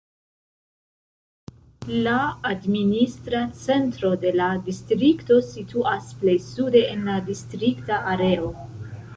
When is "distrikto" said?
4.71-5.37